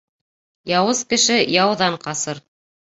[0.77, 2.47] Яуыз кеше яуҙан ҡасыр.